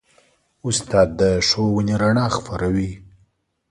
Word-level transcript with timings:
استاد 0.67 1.09
د 1.19 1.21
ښوونې 1.47 1.95
رڼا 2.01 2.25
خپروي. 2.35 2.91